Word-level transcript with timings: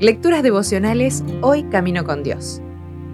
Lecturas 0.00 0.42
devocionales 0.42 1.22
Hoy 1.42 1.64
Camino 1.64 2.04
con 2.04 2.22
Dios. 2.22 2.62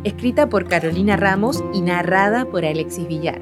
Escrita 0.04 0.48
por 0.48 0.68
Carolina 0.68 1.16
Ramos 1.16 1.64
y 1.74 1.80
narrada 1.80 2.44
por 2.44 2.64
Alexis 2.64 3.08
Villar. 3.08 3.40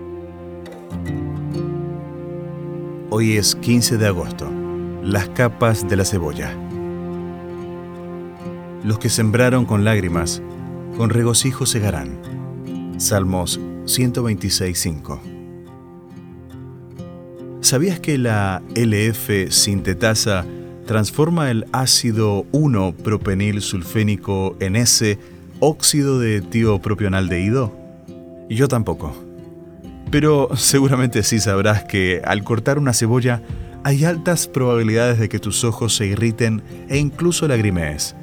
Hoy 3.11 3.37
es 3.37 3.55
15 3.55 3.99
de 3.99 4.07
agosto. 4.07 4.51
Las 5.03 5.29
capas 5.29 5.87
de 5.87 5.97
la 5.97 6.07
cebolla. 6.07 6.57
Los 8.83 8.99
que 8.99 9.11
sembraron 9.11 9.67
con 9.67 9.85
lágrimas, 9.85 10.43
con 10.97 11.11
regocijo 11.11 11.67
segarán. 11.67 12.19
Salmos 12.97 13.61
126.5. 13.85 15.34
¿Sabías 17.65 17.99
que 17.99 18.19
la 18.19 18.61
LF 18.75 19.51
sintetasa 19.51 20.45
transforma 20.85 21.51
el 21.51 21.65
ácido 21.73 22.45
1-propenil 22.53 23.63
sulfénico 23.63 24.55
en 24.61 24.77
ese 24.77 25.19
óxido 25.61 26.19
de 26.19 26.43
tiopropionaldehído? 26.43 27.75
Yo 28.51 28.69
tampoco. 28.69 29.17
Pero 30.11 30.51
seguramente 30.57 31.23
sí 31.23 31.41
sabrás 31.41 31.85
que 31.85 32.21
al 32.27 32.45
cortar 32.45 32.79
una 32.79 32.93
cebolla 32.93 33.41
hay 33.83 34.05
altas 34.05 34.47
probabilidades 34.47 35.19
de 35.19 35.31
que 35.31 35.39
tus 35.39 35.65
ojos 35.65 35.97
se 35.97 36.05
irriten 36.05 36.63
e 36.91 36.99
incluso 36.99 37.49
lagrimees. 37.49 38.15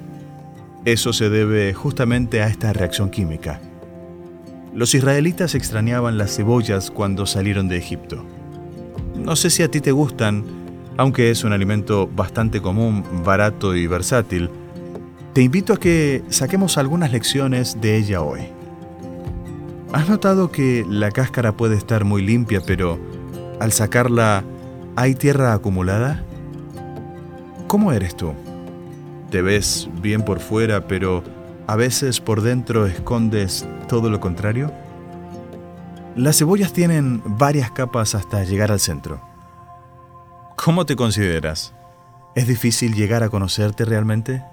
Eso 0.85 1.13
se 1.13 1.31
debe 1.31 1.73
justamente 1.73 2.43
a 2.43 2.47
esta 2.47 2.73
reacción 2.73 3.09
química. 3.09 3.59
Los 4.75 4.93
israelitas 4.93 5.55
extrañaban 5.55 6.19
las 6.19 6.35
cebollas 6.35 6.91
cuando 6.91 7.25
salieron 7.25 7.67
de 7.69 7.77
Egipto. 7.77 8.23
No 9.23 9.35
sé 9.35 9.51
si 9.51 9.61
a 9.61 9.69
ti 9.69 9.81
te 9.81 9.91
gustan, 9.91 10.43
aunque 10.97 11.29
es 11.29 11.43
un 11.43 11.53
alimento 11.53 12.07
bastante 12.07 12.59
común, 12.59 13.03
barato 13.23 13.75
y 13.75 13.85
versátil. 13.85 14.49
Te 15.33 15.43
invito 15.43 15.73
a 15.73 15.77
que 15.77 16.23
saquemos 16.29 16.77
algunas 16.77 17.11
lecciones 17.11 17.79
de 17.79 17.97
ella 17.97 18.21
hoy. 18.21 18.41
¿Has 19.93 20.09
notado 20.09 20.51
que 20.51 20.85
la 20.89 21.11
cáscara 21.11 21.55
puede 21.55 21.75
estar 21.75 22.03
muy 22.03 22.23
limpia, 22.23 22.61
pero 22.65 22.97
al 23.59 23.71
sacarla 23.71 24.43
hay 24.95 25.13
tierra 25.13 25.53
acumulada? 25.53 26.23
¿Cómo 27.67 27.91
eres 27.91 28.15
tú? 28.15 28.33
¿Te 29.29 29.41
ves 29.43 29.87
bien 30.01 30.23
por 30.23 30.39
fuera, 30.39 30.87
pero 30.87 31.23
a 31.67 31.75
veces 31.75 32.19
por 32.19 32.41
dentro 32.41 32.87
escondes 32.87 33.67
todo 33.87 34.09
lo 34.09 34.19
contrario? 34.19 34.71
Las 36.15 36.37
cebollas 36.37 36.73
tienen 36.73 37.21
varias 37.25 37.71
capas 37.71 38.15
hasta 38.15 38.43
llegar 38.43 38.69
al 38.69 38.81
centro. 38.81 39.21
¿Cómo 40.57 40.85
te 40.85 40.97
consideras? 40.97 41.73
¿Es 42.35 42.47
difícil 42.47 42.93
llegar 42.93 43.23
a 43.23 43.29
conocerte 43.29 43.85
realmente? 43.85 44.43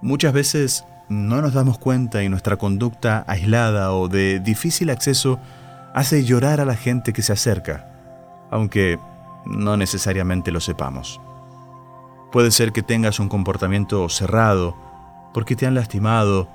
Muchas 0.00 0.32
veces 0.32 0.84
no 1.10 1.42
nos 1.42 1.52
damos 1.52 1.78
cuenta 1.78 2.22
y 2.22 2.30
nuestra 2.30 2.56
conducta 2.56 3.22
aislada 3.28 3.92
o 3.92 4.08
de 4.08 4.40
difícil 4.40 4.88
acceso 4.88 5.38
hace 5.94 6.24
llorar 6.24 6.60
a 6.60 6.64
la 6.64 6.74
gente 6.74 7.12
que 7.12 7.22
se 7.22 7.34
acerca, 7.34 7.90
aunque 8.50 8.98
no 9.44 9.76
necesariamente 9.76 10.52
lo 10.52 10.60
sepamos. 10.60 11.20
Puede 12.32 12.50
ser 12.50 12.72
que 12.72 12.82
tengas 12.82 13.20
un 13.20 13.28
comportamiento 13.28 14.08
cerrado, 14.08 14.74
porque 15.34 15.54
te 15.54 15.66
han 15.66 15.74
lastimado, 15.74 16.48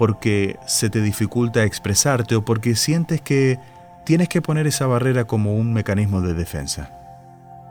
porque 0.00 0.58
se 0.64 0.88
te 0.88 1.02
dificulta 1.02 1.64
expresarte 1.64 2.34
o 2.34 2.42
porque 2.42 2.74
sientes 2.74 3.20
que 3.20 3.58
tienes 4.06 4.30
que 4.30 4.40
poner 4.40 4.66
esa 4.66 4.86
barrera 4.86 5.26
como 5.26 5.54
un 5.54 5.74
mecanismo 5.74 6.22
de 6.22 6.32
defensa. 6.32 6.88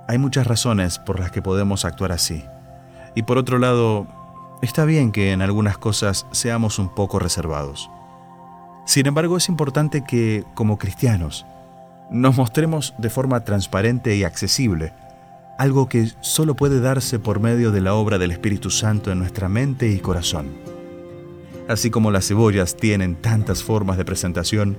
Hay 0.07 0.19
muchas 0.19 0.45
razones 0.45 0.99
por 0.99 1.19
las 1.19 1.31
que 1.31 1.41
podemos 1.41 1.85
actuar 1.85 2.11
así. 2.11 2.45
Y 3.15 3.23
por 3.23 3.39
otro 3.39 3.57
lado, 3.57 4.05
está 4.61 4.85
bien 4.85 5.11
que 5.11 5.31
en 5.31 5.41
algunas 5.41 5.79
cosas 5.79 6.27
seamos 6.29 6.77
un 6.77 6.93
poco 6.93 7.17
reservados. 7.17 7.89
Sin 8.85 9.07
embargo, 9.07 9.35
es 9.35 9.49
importante 9.49 10.03
que, 10.03 10.45
como 10.53 10.77
cristianos, 10.77 11.47
nos 12.11 12.37
mostremos 12.37 12.93
de 12.99 13.09
forma 13.09 13.43
transparente 13.43 14.15
y 14.15 14.23
accesible, 14.23 14.93
algo 15.57 15.89
que 15.89 16.11
solo 16.19 16.55
puede 16.55 16.79
darse 16.79 17.17
por 17.17 17.39
medio 17.39 17.71
de 17.71 17.81
la 17.81 17.95
obra 17.95 18.19
del 18.19 18.29
Espíritu 18.29 18.69
Santo 18.69 19.11
en 19.11 19.17
nuestra 19.17 19.49
mente 19.49 19.89
y 19.89 19.97
corazón. 19.97 20.68
Así 21.69 21.91
como 21.91 22.09
las 22.09 22.27
cebollas 22.27 22.75
tienen 22.75 23.15
tantas 23.15 23.63
formas 23.63 23.95
de 23.95 24.03
presentación, 24.03 24.75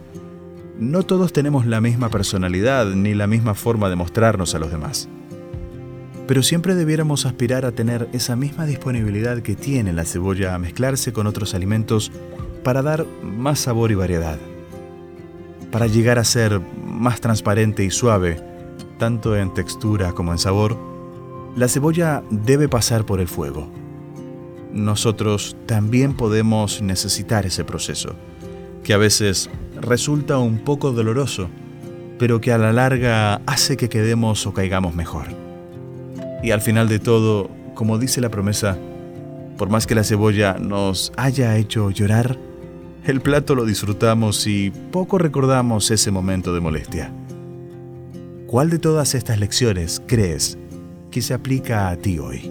no 0.76 1.04
todos 1.04 1.32
tenemos 1.32 1.64
la 1.64 1.80
misma 1.80 2.08
personalidad 2.08 2.84
ni 2.84 3.14
la 3.14 3.28
misma 3.28 3.54
forma 3.54 3.88
de 3.88 3.94
mostrarnos 3.94 4.56
a 4.56 4.58
los 4.58 4.72
demás. 4.72 5.08
Pero 6.26 6.42
siempre 6.42 6.74
debiéramos 6.74 7.26
aspirar 7.26 7.64
a 7.64 7.70
tener 7.70 8.08
esa 8.12 8.34
misma 8.34 8.66
disponibilidad 8.66 9.40
que 9.40 9.54
tiene 9.54 9.92
la 9.92 10.04
cebolla 10.04 10.52
a 10.52 10.58
mezclarse 10.58 11.12
con 11.12 11.28
otros 11.28 11.54
alimentos 11.54 12.10
para 12.64 12.82
dar 12.82 13.06
más 13.22 13.60
sabor 13.60 13.92
y 13.92 13.94
variedad. 13.94 14.40
Para 15.70 15.86
llegar 15.86 16.18
a 16.18 16.24
ser 16.24 16.60
más 16.84 17.20
transparente 17.20 17.84
y 17.84 17.92
suave, 17.92 18.42
tanto 18.98 19.36
en 19.36 19.54
textura 19.54 20.10
como 20.10 20.32
en 20.32 20.38
sabor, 20.38 20.76
la 21.54 21.68
cebolla 21.68 22.24
debe 22.30 22.68
pasar 22.68 23.06
por 23.06 23.20
el 23.20 23.28
fuego. 23.28 23.79
Nosotros 24.72 25.56
también 25.66 26.14
podemos 26.14 26.82
necesitar 26.82 27.46
ese 27.46 27.64
proceso, 27.64 28.14
que 28.84 28.94
a 28.94 28.98
veces 28.98 29.50
resulta 29.80 30.38
un 30.38 30.58
poco 30.58 30.92
doloroso, 30.92 31.48
pero 32.18 32.40
que 32.40 32.52
a 32.52 32.58
la 32.58 32.72
larga 32.72 33.36
hace 33.46 33.76
que 33.76 33.88
quedemos 33.88 34.46
o 34.46 34.52
caigamos 34.52 34.94
mejor. 34.94 35.26
Y 36.42 36.52
al 36.52 36.60
final 36.60 36.88
de 36.88 36.98
todo, 36.98 37.50
como 37.74 37.98
dice 37.98 38.20
la 38.20 38.30
promesa, 38.30 38.78
por 39.56 39.68
más 39.68 39.86
que 39.86 39.94
la 39.94 40.04
cebolla 40.04 40.56
nos 40.58 41.12
haya 41.16 41.56
hecho 41.56 41.90
llorar, 41.90 42.38
el 43.06 43.20
plato 43.20 43.54
lo 43.54 43.64
disfrutamos 43.64 44.46
y 44.46 44.70
poco 44.90 45.18
recordamos 45.18 45.90
ese 45.90 46.10
momento 46.10 46.54
de 46.54 46.60
molestia. 46.60 47.12
¿Cuál 48.46 48.70
de 48.70 48.78
todas 48.78 49.14
estas 49.14 49.38
lecciones 49.38 50.02
crees 50.06 50.58
que 51.10 51.22
se 51.22 51.34
aplica 51.34 51.88
a 51.88 51.96
ti 51.96 52.18
hoy? 52.18 52.50